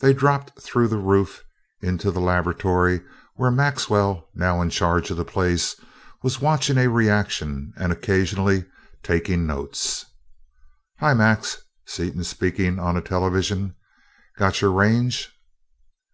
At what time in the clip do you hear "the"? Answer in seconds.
0.88-0.98, 2.10-2.20, 5.16-5.24